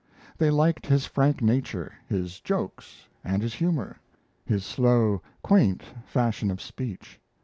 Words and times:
They 0.39 0.49
liked 0.49 0.87
his 0.87 1.05
frank 1.05 1.43
nature, 1.43 1.93
his 2.07 2.39
jokes, 2.39 3.07
and 3.23 3.43
his 3.43 3.53
humor; 3.53 3.97
his 4.43 4.65
slow, 4.65 5.21
quaint 5.43 5.83
fashion 6.07 6.49
of 6.49 6.59
speech. 6.59 7.19